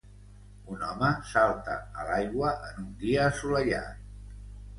[0.75, 4.03] Un home salta a l'aigua en un dia assolellat.